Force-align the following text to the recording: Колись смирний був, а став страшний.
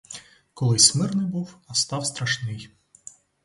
Колись 0.53 0.87
смирний 0.87 1.25
був, 1.25 1.57
а 1.67 1.73
став 1.73 2.05
страшний. 2.05 2.69